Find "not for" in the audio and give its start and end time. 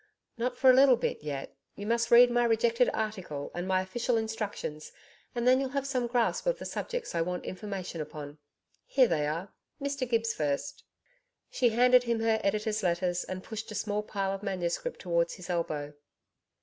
0.35-0.71